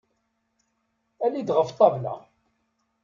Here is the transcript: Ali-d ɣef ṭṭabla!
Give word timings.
Ali-d 1.25 1.49
ɣef 1.53 1.69
ṭṭabla! 1.73 2.15